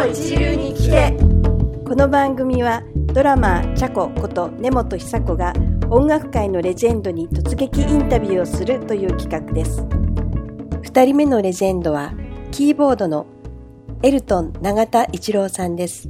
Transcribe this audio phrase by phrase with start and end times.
[0.00, 1.14] の一流に来て。
[1.86, 2.82] この番組は
[3.12, 5.52] ドラマーチャコこと根本久子が
[5.90, 9.82] 音楽界のレジェンドに突撃インタビューをするという企画です。
[9.82, 12.14] 2人目のレジェンドは
[12.50, 13.26] キーボードの
[14.02, 16.08] エルトン永田一郎さんです。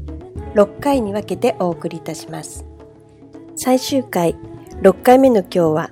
[0.55, 2.65] 6回に分けてお送りいたします。
[3.57, 4.37] 最終回
[4.83, 5.91] 6回目の今日は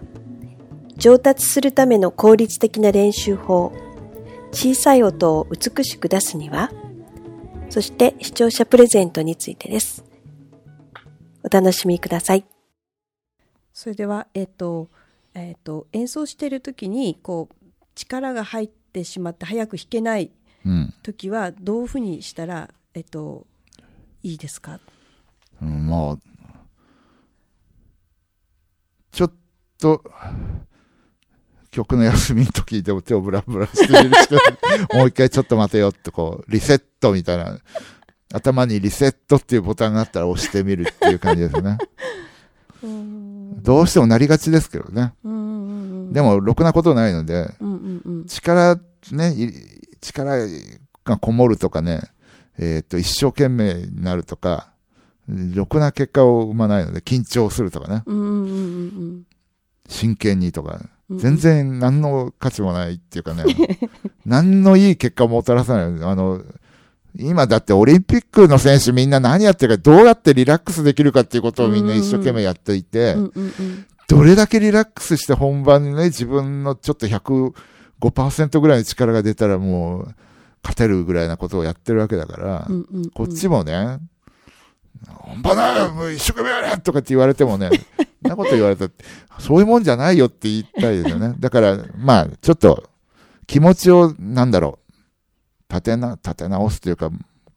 [0.97, 3.73] 上達するための効率的な練習法
[4.53, 6.71] 小さい音を美しく出すには
[7.71, 10.05] そして視聴者プレゼントについてです。
[11.45, 12.45] お楽しみください。
[13.73, 14.89] それでは、えっ、と、
[15.35, 17.55] えっ、と、演奏している時に、こう、
[17.95, 20.31] 力が入ってしまって早く弾けない
[21.03, 23.47] 時は、どういうふうにしたら、えっ、と、
[24.23, 24.81] いいですか、
[25.63, 26.19] うん、まあ、
[29.13, 29.33] ちょっ
[29.79, 30.03] と、
[31.71, 37.59] 曲の休みの時でも手をブラブラしてみるしか、もう一回ちょっと待てよってこう、リセットみたいな、
[38.33, 41.79] 頭にリセットっていうボタンがあったら押してみるっていう感じですね。
[43.63, 45.13] どうしてもなりがちですけどね。
[46.13, 47.51] でも、ろくなことないので、
[48.27, 48.81] 力、
[49.13, 49.35] ね、
[50.01, 50.47] 力
[51.05, 52.03] がこもるとかね、
[52.59, 54.73] えっ、と、一生懸命になるとか、
[55.29, 58.03] ろくな結果を生まないので、緊張するとかね。
[59.89, 60.81] 真剣にとか、
[61.11, 63.45] 全然何の価値もないっていうかね、
[64.27, 66.05] 何のいい結果をもたらさない。
[66.05, 66.43] あの、
[67.19, 73.17] 今だってオリンピックの選手みんな何やってるか、どうやってリラックスできるかっていうことをみんな一生懸命やっていて、
[74.09, 80.15] どれだけリラックスして本番にね、自分のちょっと105%ぐらいの力が出たらもう、
[80.63, 82.69] 勝てるぐらいなことをやってるわけだから、
[83.15, 83.99] こっちもね、
[85.07, 87.71] 本番だもう一生懸命やれとかって言われてもね、
[88.23, 89.05] なこと言われたって、
[89.39, 91.35] そういうもんじゃないよって言いたいですよね。
[91.39, 92.89] だから、まあ、ちょっと、
[93.47, 97.11] 気持ちを、なんだろう、立てな、立て直すというか、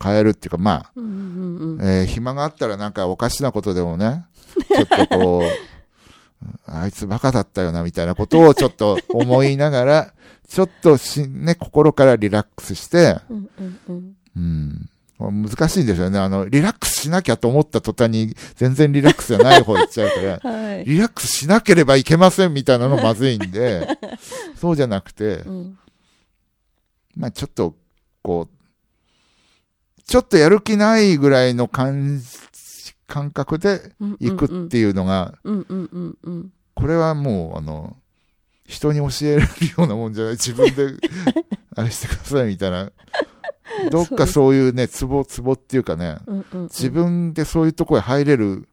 [0.03, 0.91] 変えるっていうか、まあ、
[1.81, 4.25] え暇があったらなんかおかしなことでもね、
[4.67, 5.43] ちょっとこう、
[6.65, 10.13] あいつバカだったよな、みたいなことをちょっと思いながら、
[10.47, 13.17] ちょっとし、ね、心からリラックスして、
[14.35, 14.89] うん
[15.29, 16.17] 難しいんですよね。
[16.17, 23.87] あの、リラックスしなきゃと思った途端に全然リラックスじゃない方行っちゃうから、 はい、リラックスしなければいけませんみたいなのまずいんで、
[24.59, 25.77] そうじゃなくて、うん、
[27.15, 27.75] まあちょっと、
[28.23, 32.21] こう、ちょっとやる気ないぐらいの感
[33.07, 35.35] 感覚で行くっていうのが、
[36.75, 37.97] これはもう、あの、
[38.65, 40.33] 人に教えられるようなもんじゃない。
[40.33, 40.95] 自分で、
[41.75, 42.91] あれしてくださいみたいな
[43.91, 48.67] どっかそういうね、ツボツボっていうかね、うんうんうん、自分でそういうところへ入れる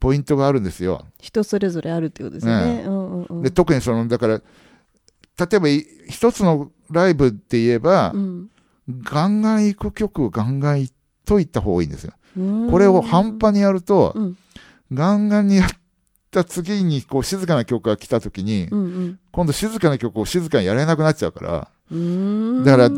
[0.00, 1.04] ポイントがあるんですよ。
[1.20, 2.76] 人それぞれあるってことですね。
[2.76, 5.68] ねうんうんうん、で特にその、だから、例えば
[6.08, 8.50] 一つのライブって言えば、うん、
[9.02, 10.94] ガンガン行く曲をガンガン行っ
[11.24, 12.12] といた方がいいんですよ。
[12.70, 14.36] これを半端にやると、うん、
[14.92, 15.68] ガンガンにやっ
[16.30, 21.50] た次にこう静かな曲が来た時に、うんうん、今度静かな曲を静かにやれなくなっちゃうから、
[22.64, 22.90] だから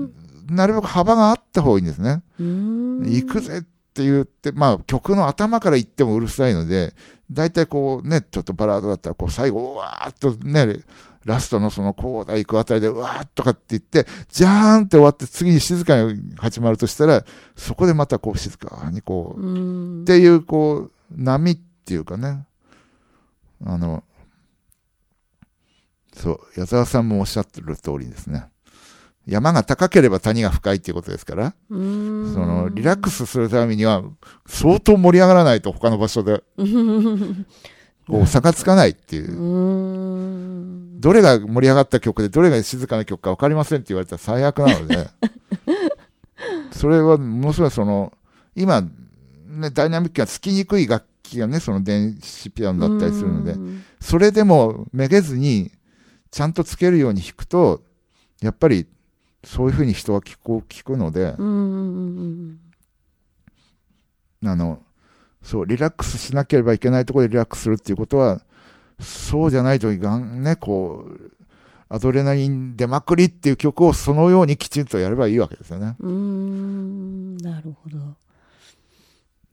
[0.51, 2.23] なるべく幅があった方がいいんですね。
[2.39, 6.95] 行くぜって言って、まあ曲の頭から言ってもうるさいので、
[7.31, 10.81] 大体こうね、ちょっとバラードだったらこう最後、うわーっとね、
[11.25, 17.25] ラストのそのコーダ行くあたりで、うわーっとかって言って、じゃーんって終わって次に静かに始まるとしたら、
[17.57, 22.47] そこでまたこう静かにこう、っていうこう、波っていうかね、
[23.65, 24.03] あの、
[26.15, 28.47] そう、矢沢さんもおっしゃってる通りですね。
[29.27, 34.03] 山が高ければ谷が深いっていうことですから、そのリラックスするためには
[34.47, 36.43] 相当盛り上がらないと他の場所で、
[38.09, 40.91] こう差がつかないっていう。
[41.01, 45.09] どれが盛り上がった曲でどれが静かな曲か分かりませんって言われたら最悪なので、
[46.73, 48.13] それはものすごいその、
[48.55, 53.55] 今、ね、ダイナミックがつきにくい楽器がね、その電子ピアノだったりするので、
[54.01, 55.71] それでもめげずに
[56.31, 57.83] ちゃんとつけるように弾くと、
[58.41, 58.87] やっぱり
[59.45, 61.35] そういうふうに人は聞く聞くので、
[64.45, 64.83] あの、
[65.43, 68.43] そう、リラックスしなければいけないところでリラックスするっていうことは、
[69.01, 71.31] そうじゃないといがんね、こう、
[71.89, 75.97] アドレナリン出まくりっていう曲をそのようにきちんとやればいいわけですよね。
[75.99, 77.99] うん、なるほど。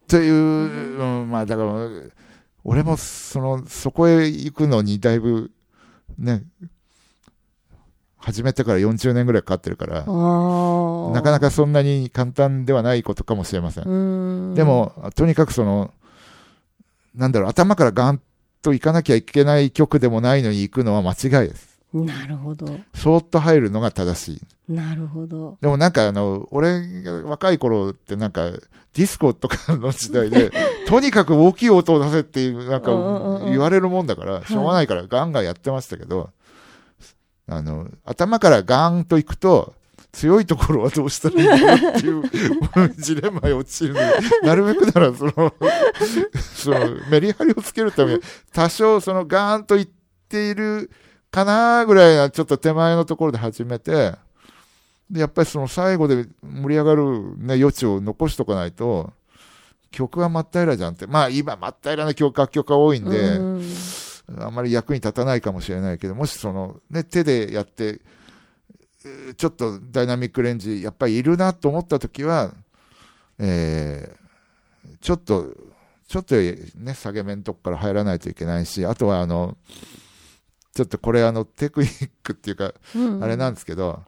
[0.08, 1.72] という、うん、まあだから、
[2.64, 5.52] 俺もその、そこへ行くのにだいぶ、
[6.18, 6.44] ね、
[8.28, 14.52] 始めてから40年ぐらいかかってるから、なかなかそんなに簡単ではないことかもしれません。
[14.52, 15.94] んでも、とにかくその、
[17.16, 18.22] なんだろう、頭からガン
[18.62, 21.80] と行かなきゃいけない曲でもないのに行くのは間違いです。
[21.94, 22.68] なるほど。
[22.94, 24.74] そーっと入るのが正しい。
[24.74, 25.58] なるほど。
[25.62, 30.52] でもなんかあの、俺が若い頃ってなんか、ディスコとかの時代で、
[30.86, 32.92] とにかく大きい音を出せっていう、なんか
[33.46, 36.32] 言われるもんだから、しょうがないからガンガンやってましたけど、
[37.48, 39.74] あの、頭からガーンといくと、
[40.12, 44.06] 強いところはどうしたらいいんだろうっていう ジレンマに陥るので、
[44.44, 45.32] なるべくならその、
[46.56, 48.22] そのメリハリをつけるために、
[48.54, 49.88] 多少そのガーンといっ
[50.28, 50.90] ている
[51.30, 54.16] かなぐらいなちょっと手前のところで始めて、
[55.10, 59.14] で、やっぱりその最後で盛り上がるね、余地を残しとかないと、
[59.92, 61.06] 曲は真っ平らじゃんって。
[61.06, 63.72] まあ今真っ平らな曲、楽曲が多いんで、うん
[64.40, 68.02] あんまり役に立たないかもしれないけど、もしそのね、手でやって、
[69.06, 72.54] えーちょっとダイナミックレンジ、やっぱりいるなと思ったときは、
[73.40, 74.28] えー
[75.02, 75.54] ちょっと、
[76.08, 79.58] ちょっとね、下げ目のとこから入らないといけないし、あとはあの、
[80.74, 83.24] ちょっとこれあの、テクニックっていうか、うん。
[83.24, 84.04] あれなんですけど、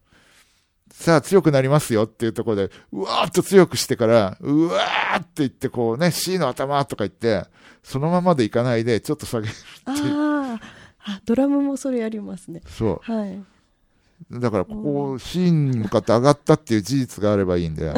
[1.00, 7.48] さあ強くなりますよっていうところで、うわーっと強くしてから、うわーって言ってこうね、C の頭とか言って、
[7.84, 9.54] そのままでいかないで、ちょっと下げる。
[9.86, 10.60] あー
[11.06, 12.62] あ、ドラムもそれやりますね。
[12.68, 13.38] そはい。
[13.38, 14.40] う。
[14.42, 17.94] だからここ、C に向かって上がったっていう事実があればいいんで、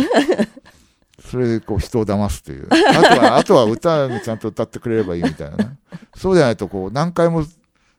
[1.28, 2.68] それでこう人を騙すという。
[2.72, 5.80] あとは、あとは歌にちゃんと歌ってくれればいいみたいなね。
[6.16, 7.46] そうじゃないとこう、何回も、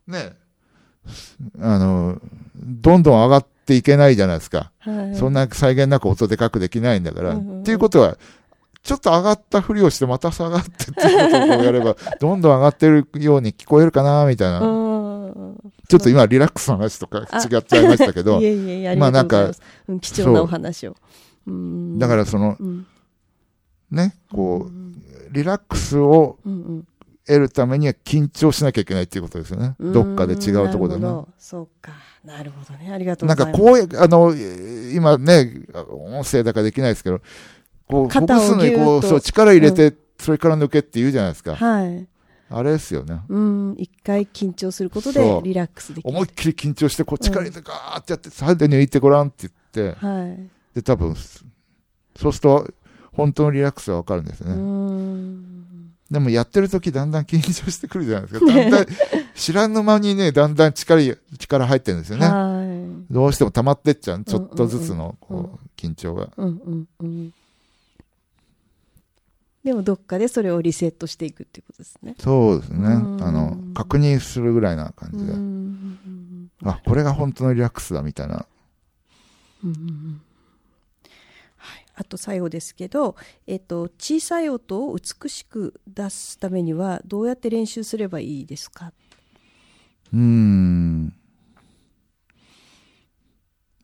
[0.06, 0.37] ね、
[1.58, 2.20] あの、
[2.54, 4.73] どんどん上がっていけないじゃないですか。
[4.81, 5.17] はい。
[5.17, 7.31] そんな際限なく音でかくできないんだから。
[7.31, 8.19] うんうんうんっていうことは、
[8.82, 14.61] ちょっと上がったふりをしてまた下がってっていうことをやれば、 どんどん上がってるように聞こえるかな、みたいな。
[14.61, 15.12] うん。
[15.88, 19.62] ちょっと今リラックスの話とか違っちゃいましたけど い、えいえ、ありまあがとうございます。
[19.88, 20.97] うん貴重なお話を。
[21.47, 22.87] うんだからその、うん
[23.91, 24.93] ね、こうん
[25.31, 26.85] う、リラックスをうん
[27.26, 29.74] 得るためには緊張しなきゃいけないっていうことですよね。
[29.78, 31.24] うんどっかで違うところでね。
[31.38, 31.92] そうか。
[32.24, 32.92] なるほどね。
[32.92, 33.62] ありがとうなんございます。
[33.62, 34.34] かこういう、あの、
[34.94, 37.20] 今ね、音声だからできないですけど、
[37.88, 41.54] こう、ほぐすのにこう、そう、力入れて、それから抜けって言うじゃないですか。
[41.54, 42.06] はい。
[42.50, 43.20] あれですよね。
[43.28, 43.75] うん。
[43.78, 46.08] 一回緊張することでリラックスできる。
[46.08, 50.50] 思いっきり緊張して、こう力入れてガーってやって、最後に抜いてごらんって言って、はい。
[50.75, 51.14] で、多分、
[52.16, 52.68] そうすると、
[53.14, 54.56] 本当のリラックスはわかるんですようね。
[56.12, 56.14] ん。
[56.14, 58.47] でもやってる時だんだん緊張してくるじゃないですか。
[58.53, 58.87] だんだん、
[59.35, 62.26] 知らぬ間にね、だんだん力、力入ってるんですよね。
[62.26, 62.62] は
[63.11, 64.25] どうしても溜まってっちゃう。
[64.25, 66.25] ちょっとずつの、こう、緊張が。
[66.25, 66.29] い。
[66.37, 67.32] うんうんうん。
[69.64, 72.17] でもどっかでそれをリセットしていくっていうことですね。
[72.19, 72.79] そうですね。
[72.79, 72.81] う
[73.17, 75.32] んあの、確認するぐらいな感じで。
[76.69, 78.47] あ、これが本当のリラックスだみたいな。
[79.64, 80.31] うんうんうんはい、
[81.94, 83.16] あと最後ですけど、
[83.46, 88.92] えっと、小さい音を美しく出すためにはどうやって練習すればいいですか？
[90.12, 91.14] うーん。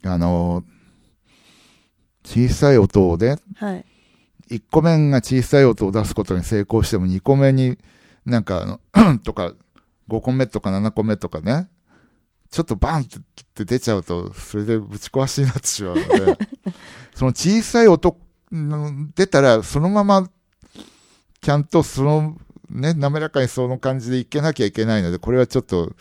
[0.04, 0.64] あの、
[2.24, 3.84] 小さい音で、はい。
[4.50, 7.76] 1個目が小さい音を出すことに成功しても2個目に
[8.24, 8.62] なんか
[8.94, 9.52] あの、 とか
[10.08, 11.68] 5個目とか7個目とかね、
[12.50, 13.06] ちょっとバンっ
[13.54, 16.38] て出ちゃうと、それでぶち壊しになってしまうので、
[17.18, 18.16] その小さい音
[18.52, 20.30] うん出たら、そのまま、
[21.40, 22.36] ちゃんとその、
[22.70, 25.92] ね、滑らかにその感じでいけなきゃいけないので、これはちょっと、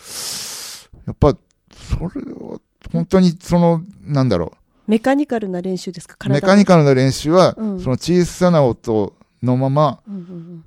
[1.07, 1.35] やっぱ、
[1.73, 2.61] それを、
[2.93, 6.17] 本当にその、なんだろう、メカニカルな練習ですか？
[6.17, 7.79] 体メカニカルな練習は、うん。
[7.81, 10.65] その小さな音のまま、うんうん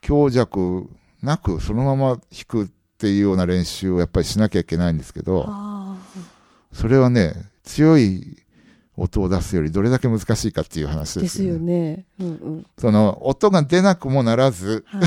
[0.00, 0.88] 強弱
[1.22, 2.66] なく、そのまま弾くっ
[2.98, 5.96] ていうような練習をやっぱりしなきゃいけないんですけうんど、あ
[6.72, 8.43] それはね、強い
[8.96, 11.58] 音を出すよりどれだけ難しいかっていう話ーですすでよね。
[11.58, 12.06] よね。
[12.20, 12.66] うんうん。
[12.78, 15.02] その、音が出なくもならず、はい。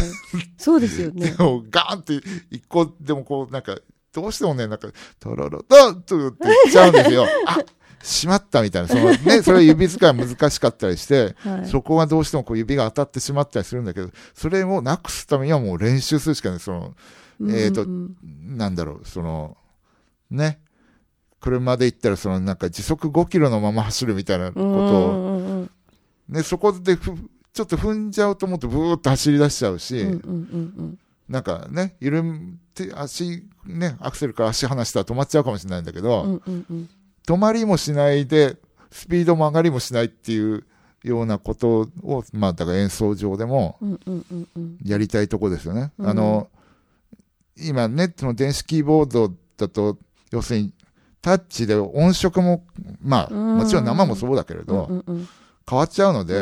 [0.58, 1.32] そうですよね。
[1.38, 3.78] でもガーンって一個でもこう、なんか、
[4.14, 4.90] どうしてもね、なんか、
[5.20, 7.26] トロロトンとって言っちゃうんですよ。
[7.48, 7.60] あ
[8.04, 8.88] しまったみたいな。
[8.88, 11.68] そのね、 それは指使い難しかったりして、はい。
[11.68, 16.60] そこがどうしてもこう指が当たってしまったりするんだけど、それをなくすためにはもう練習するしかない。
[16.60, 16.96] その、
[17.42, 18.16] えーとうん
[18.58, 19.58] なんだろう、その、
[20.32, 20.60] ね。
[21.40, 27.14] 車で行ったら、そのなんか時速5キロのまま走るみたいなこうんとを、ね、そこでふ
[27.54, 30.06] ちょっと踏んじゃうともっとブーッと走り出しちゃうし、
[31.28, 36.40] なんかね、緩んで足、ね、アクセルから足離したら止まっちゃうかもしれないんだけど、
[37.28, 38.58] 止まりもしないで、
[38.92, 40.66] スピードも上がりもしないっていう
[41.04, 43.78] ようなことを、まあ、だから演奏上でも
[44.84, 45.92] やりたいとこですよね。
[45.98, 46.08] うん。
[46.08, 46.50] あの、
[47.58, 49.98] 今ね、その電子キーボードだと、
[50.32, 50.74] 要するに、
[51.28, 52.64] タッチで音色も、
[53.02, 53.58] まあ、うん。
[53.58, 55.04] もちろん生もそうだけれうんど、
[55.70, 56.42] 変わっちゃうので、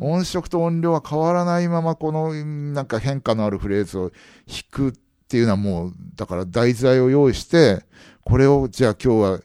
[0.00, 4.10] 音色と音量は変わらないまま、この、なんか変化のあるフレーズを
[4.46, 4.92] 弾くっ
[5.26, 7.82] っていうのはもう、だから題材を用意して、
[8.24, 9.40] これをじゃあ今日は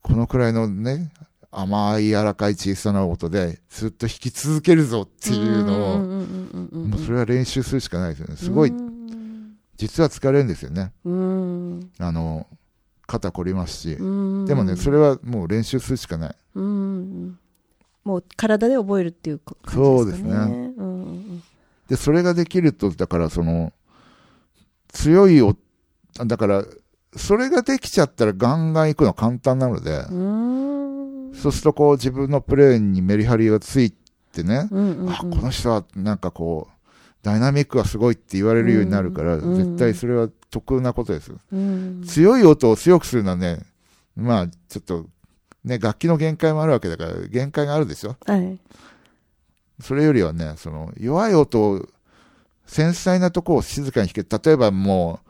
[0.00, 1.12] このくらいのね、
[1.50, 8.36] 甘い柔らかい小さな音でずっと弾き続けるぞっていうのを、もうそれは練習するしかないですよね。
[8.36, 8.72] すごい、
[9.76, 10.92] 実は疲れるんですよね。
[11.04, 11.90] うん。
[11.98, 12.46] あの、
[13.08, 13.94] 肩凝りますし。
[13.94, 16.36] うんでもね、それはもう練習するしかない。
[16.54, 17.38] うん
[18.04, 19.92] もう体で覚えるっていう感じですかね。
[19.96, 20.72] そうですね
[21.88, 23.72] で、それができると、だからその、
[24.88, 25.56] 強いお、
[26.24, 26.64] だから、
[27.16, 36.77] それができちゃったらガンガン行くの簡単なので、うんそうするとこう自分のプレーにメリハリがついてね、うんうんうんあ、この人はなんかこう、
[37.22, 41.32] ダイナミックがすごいって言われるようになるから、うん絶対それは得なことです。
[41.52, 43.60] うん強い音を強くするのはね、
[44.16, 45.06] まあ、ちょっと、
[45.64, 48.58] ね、楽器の限界もあるわけだから、限界があるでしょはい。
[49.80, 51.88] それよりはね、その、弱い音を、
[52.66, 55.20] 繊細なとこを静かに弾け、例えばも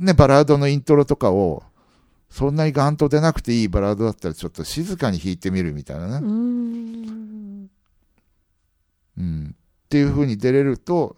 [0.00, 1.62] う、ね、バラードのイントロとかを、
[2.30, 6.26] そんなにガンと出なくていいバラードだったら、ちょっと静かに弾いてみるみたいなうね。
[6.26, 7.70] ん
[9.18, 9.56] うん。
[9.86, 11.16] っていう風に出れると、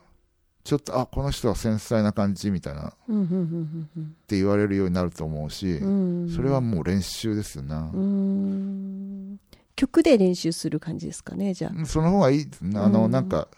[0.63, 7.91] ちょっと、あ、この人は繊細な感じみたいな、っうんうんうんて言われるようになると思うしう、んそれはもう練習ですよな。
[7.93, 9.41] うん
[9.75, 11.87] 曲で練習する感じですかね、じゃあ。
[11.87, 12.79] その方がいいですね。
[12.79, 13.49] あの、うんなんか、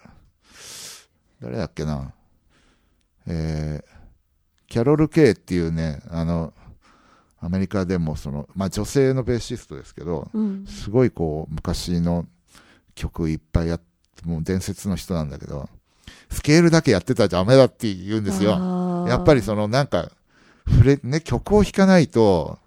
[1.40, 2.12] 誰だっけな。
[3.26, 3.84] えー、
[4.68, 6.52] キャロル・ケイっていうね、あの、
[7.40, 12.26] アメリカでもその、まあ女性のベーシストですけど、うんすごいこう、昔の
[12.94, 13.80] 曲いっぱいやっ
[14.24, 15.68] もう伝説の人なんだけど、
[16.30, 19.06] スケールだけやってたらダメだって言うんですよ。
[19.08, 20.10] やっぱりそのなんか、
[20.68, 22.58] 触れ、ね、曲を弾かないと、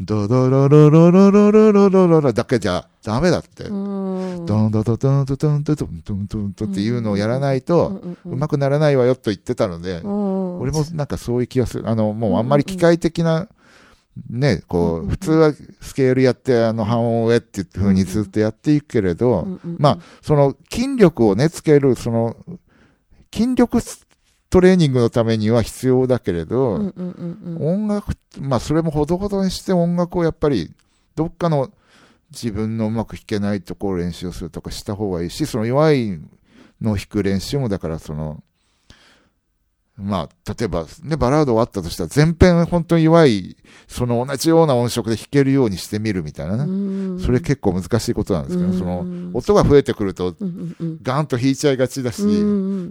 [0.00, 3.64] ドドロロロロロロロロロロだけじゃダメだって。
[3.64, 4.14] うん
[4.46, 11.88] ドンドドドンドドンドドンドンドンドンっていうのをやらないと、うまく、くならないわよと言ってたので、うん俺もなんかそういう気がする。
[11.88, 13.48] あの、もうあんまり機械的な、
[14.30, 22.36] ね、こう、普通はスケールやって、あの、半音上っていう風にずっとやっていくけれど、まあ、その筋力をね、つける、その、
[23.32, 23.80] 筋力
[24.54, 26.92] トレーニングのためには必要だけれど、
[27.58, 30.72] 音楽、まあそれもほどほどにして音楽をやっぱり
[31.16, 31.72] どっかの
[32.30, 36.20] 自分のうまく弾けないところを練習するとかした方がいいし、その弱い
[36.80, 38.44] のを弾く練習もだからその、
[39.96, 46.64] まあ例えばね、バラード終わったとしたら前編本当に弱い、その同じような音色で弾けるようにしてみるみたいなね。
[47.14, 47.20] うん。
[47.20, 48.78] それ結構難しいことなんですけど、うん。
[48.78, 49.04] その
[49.34, 50.36] 音が増えてくると
[51.02, 52.22] ガンと弾いちゃいがちだし、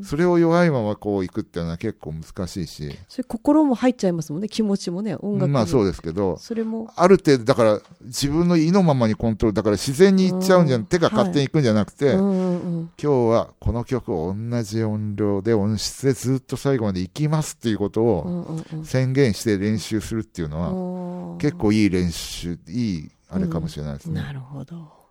[0.04, 6.92] それを弱いままこういくっていうのは結構難しいし、それ心も入っちゃいますもんね気持ちもね音楽まあそうでですけど、それも。
[6.96, 10.86] ある程度、だから自分の意のままにコントロール、だから自然にいっちゃうんじゃ、うん。
[10.86, 24.22] 手が勝手にいくんじゃなくて、今日はこの曲を同じ音量で音質でずっと最後までいきますっていうことうを宣言して練習するっていうのは、結構いい練習、いいあれかもしれないですね。
[24.22, 25.04] なるほど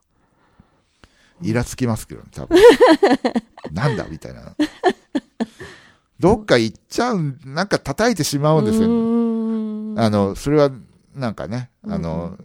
[1.42, 2.58] イラつきますけどね、多分。
[3.72, 4.54] なんだみたいな。
[6.20, 8.88] どっか行っちゃう、なんか叩いてしまうんですよ。
[8.88, 10.70] よあの、それは、
[11.16, 12.38] なんかね、あの、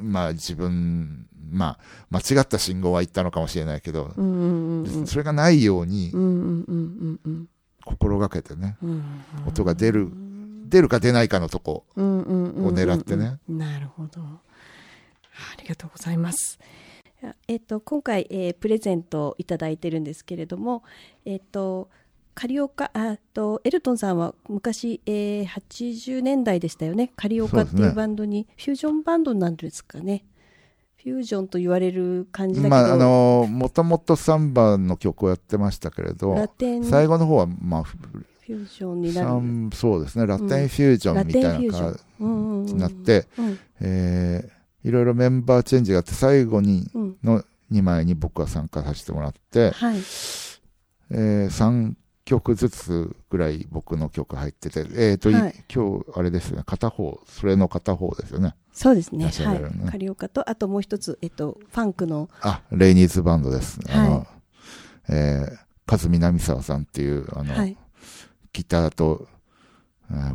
[0.00, 1.78] まあ自分、ま
[2.10, 7.48] あ、間違った信号は言ったのかもしれないけど、うんうんうんうんそれがないようにうんうんうんうん
[7.84, 9.04] 心がけてね、うん
[9.46, 10.10] 音が出る、
[10.68, 11.84] 出るか出ないかのとこ。
[11.96, 14.22] うんうんうんうんを狙ってねなるほど
[15.36, 16.58] ありがとうございます。
[17.48, 20.82] えっと今回、えープレゼントをいただいてるんですけれども
[21.24, 21.88] えっと
[22.36, 27.10] カリオカあとエルトンさんは昔、えー80年代でしたよね。
[27.16, 30.24] カリオカっていうバンドに、フュージョンバンドなんですかね。
[31.02, 36.82] フュージョンと言われる感じだけど、まあ、あの、もともとサンバの曲をやってましたけれラど、テン。
[36.82, 39.76] フ最後の方は、まあ、ュージョンになる。
[39.76, 42.00] そうですね、ラテンフュージョランみたテンフュージョいな感ン。
[42.20, 43.58] うんうんうんじになって、うん。
[43.80, 44.55] えー
[44.86, 51.94] いろいろメンバーチェンジがあって、最後にうんの2枚に僕は参加させてもらって、はいえー3
[52.26, 58.56] 曲ずつぐらい僕の曲入ってて、えーと、いはい今日、あれですね、片方、それの片方ですよね。
[58.72, 59.24] そうですね。
[59.26, 59.60] 出しはい。
[59.90, 63.78] カリオカと、あともう一つ、えっと、ファンクの、あ、レイニーズバンドです。
[63.88, 64.26] あの、はい
[65.08, 67.76] えー、カズミナミサワさんっていう、あの、はい。
[68.52, 69.28] ギターと、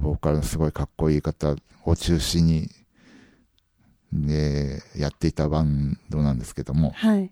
[0.01, 2.69] ボーカルのすごいかっこいい方を中心に、
[4.11, 7.31] ね、やっていたバンドなんですけども、はい。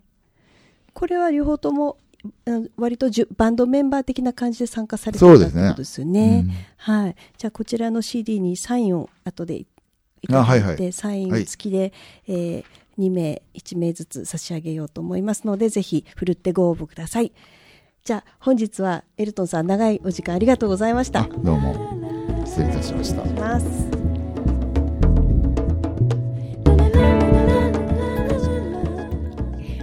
[0.92, 1.96] これは両方とも、
[2.44, 6.44] うん割とじゅバンドメンバー的な感じで参加されてたってそうですねことですよね。
[6.46, 7.16] うんはい。
[7.38, 9.66] じゃあ、こちらの CD にサインを後でい
[10.28, 11.92] ただいて、あはいはいサイン付きで、
[12.28, 12.64] えー
[12.98, 17.32] 2名、1名ずつ差し上げようと思いますので、ぜひ、ふるってご応募ください。
[18.04, 23.99] じゃあ本日はエルトンさん長いお時間ありがとうございましたあどうも失礼いたしました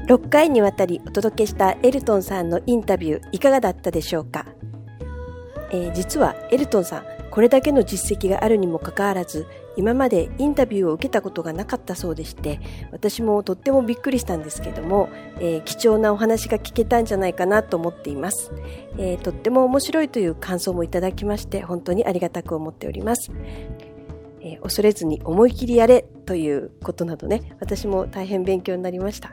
[0.08, 4.46] 6回にわたりお届けしたエルトンさんのインタビューいかがだったでしょうか、
[5.70, 12.62] えー、実はエルトンさんこれだけの実績があるにもかかわらず今までインタビューを受けたことがなかったそうでして
[12.94, 15.10] 私もとってもびっくりしたんですけども、
[15.42, 18.54] えー、貴重なお話が聞けたんじゃないかなと思っています、
[18.98, 23.30] えー、とっても面白いという感想もいただきまして本当にありがたく思っております。
[24.40, 29.32] え、恐れずに思い切りやれということなどね私も大変勉強になりました。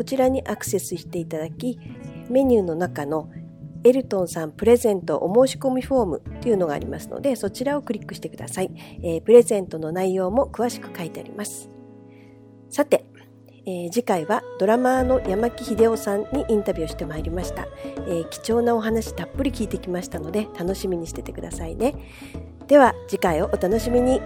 [0.00, 1.78] こちらにアクセスしていただき、
[2.30, 3.28] メニューの中の
[3.84, 8.70] エルトンさんプレゼントお申し込みフォームというのがありますので、そちらをクリックしてください。
[9.02, 11.68] えー、プレゼントの内容も詳しく書いてあります。
[12.70, 13.04] さて、
[13.66, 17.68] えー、次回はドラマーの山木秀夫さんにインタビューしてまいりました、
[18.08, 21.94] えー、貴重なお話たっぷり聞いてきましたので楽しみにしててくださいね。
[22.68, 24.22] では次回をお楽しみに。